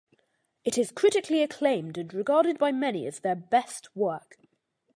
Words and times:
It 0.63 0.79
is 0.79 0.91
critically 0.91 1.43
acclaimed 1.43 1.95
and 1.95 2.11
regarded 2.11 2.57
by 2.57 2.71
many 2.71 3.05
as 3.05 3.19
their 3.19 3.35
best 3.35 3.95
work. 3.95 4.39